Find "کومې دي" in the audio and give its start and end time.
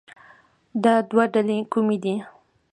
1.71-2.15